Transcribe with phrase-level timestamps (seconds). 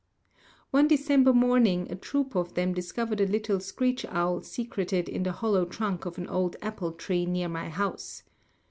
[0.71, 5.31] One December morning a troop of them discovered a little screech owl secreted in the
[5.31, 8.23] hollow trunk of an old apple tree near my house.